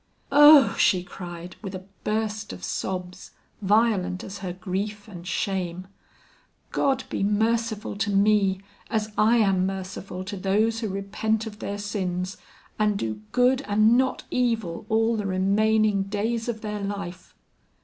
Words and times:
"Oh," 0.31 0.75
she 0.79 1.03
cried, 1.03 1.57
with 1.61 1.75
a 1.75 1.85
burst 2.03 2.51
of 2.53 2.63
sobs, 2.63 3.33
violent 3.61 4.23
as 4.23 4.39
her 4.39 4.51
grief 4.51 5.07
and 5.07 5.27
shame, 5.27 5.85
"God 6.71 7.03
be 7.11 7.21
merciful 7.21 7.95
to 7.97 8.09
me, 8.09 8.61
as 8.89 9.11
I 9.15 9.37
am 9.37 9.67
merciful 9.67 10.23
to 10.23 10.35
those 10.37 10.79
who 10.79 10.89
repent 10.89 11.45
of 11.45 11.59
their 11.59 11.77
sins 11.77 12.37
and 12.79 12.97
do 12.97 13.21
good 13.31 13.61
and 13.67 13.95
not 13.95 14.23
evil 14.31 14.87
all 14.89 15.15
the 15.15 15.27
remaining 15.27 16.01
days 16.01 16.49
of 16.49 16.61
their 16.61 16.79
life." 16.81 17.35